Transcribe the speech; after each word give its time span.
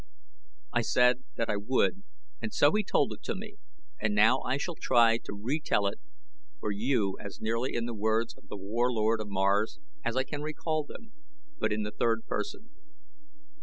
I 0.73 0.81
said 0.81 1.25
that 1.35 1.47
I 1.47 1.57
would 1.57 2.01
and 2.41 2.51
so 2.51 2.71
he 2.71 2.83
told 2.83 3.13
it 3.13 3.21
to 3.25 3.35
me, 3.35 3.57
and 4.01 4.15
now 4.15 4.39
I 4.41 4.57
shall 4.57 4.73
try 4.73 5.19
to 5.19 5.33
re 5.39 5.61
tell 5.63 5.85
it 5.85 5.99
for 6.59 6.71
you 6.71 7.19
as 7.19 7.39
nearly 7.39 7.75
in 7.75 7.85
the 7.85 7.93
words 7.93 8.33
of 8.35 8.47
The 8.47 8.57
Warlord 8.57 9.21
of 9.21 9.29
Mars 9.29 9.79
as 10.03 10.15
I 10.17 10.23
can 10.23 10.41
recall 10.41 10.83
them, 10.83 11.11
but 11.59 11.71
in 11.71 11.83
the 11.83 11.91
third 11.91 12.25
person. 12.25 12.71